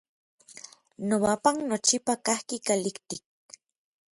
Nobapan 1.11 1.55
nochipa 1.67 2.13
kajki 2.25 2.57
kalijtik. 2.67 3.23